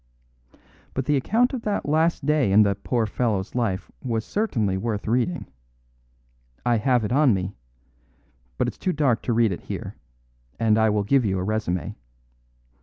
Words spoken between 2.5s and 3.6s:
in the poor fellow's